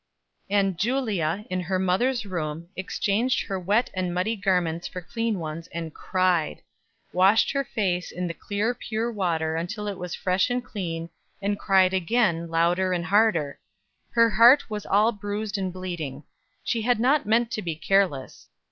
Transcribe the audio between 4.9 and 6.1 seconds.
clean ones, and